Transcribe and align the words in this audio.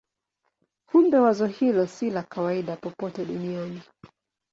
Kumbe 0.89 1.17
wazo 1.25 1.45
hilo 1.45 1.87
si 1.87 2.09
la 2.09 2.23
kawaida 2.23 2.75
popote 2.75 3.25
duniani. 3.25 3.81